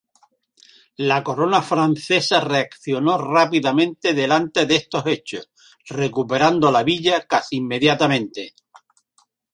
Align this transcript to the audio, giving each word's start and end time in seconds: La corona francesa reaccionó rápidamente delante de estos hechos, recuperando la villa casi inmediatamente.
La 1.09 1.21
corona 1.23 1.61
francesa 1.61 2.39
reaccionó 2.43 3.19
rápidamente 3.19 4.15
delante 4.15 4.65
de 4.65 4.77
estos 4.77 5.05
hechos, 5.05 5.51
recuperando 5.85 6.71
la 6.71 6.81
villa 6.81 7.27
casi 7.27 7.57
inmediatamente. 7.57 8.55